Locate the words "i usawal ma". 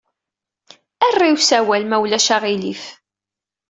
1.27-1.97